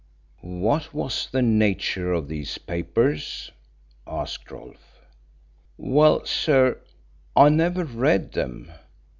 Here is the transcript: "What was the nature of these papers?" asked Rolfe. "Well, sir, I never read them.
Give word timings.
"What 0.63 0.95
was 0.95 1.29
the 1.29 1.43
nature 1.43 2.11
of 2.11 2.27
these 2.27 2.57
papers?" 2.57 3.51
asked 4.07 4.49
Rolfe. 4.49 5.05
"Well, 5.77 6.25
sir, 6.25 6.79
I 7.35 7.49
never 7.49 7.83
read 7.85 8.31
them. 8.31 8.71